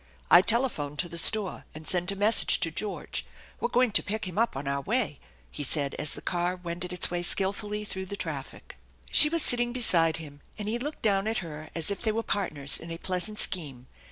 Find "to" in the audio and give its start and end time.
0.97-1.09, 2.61-2.71, 3.91-4.01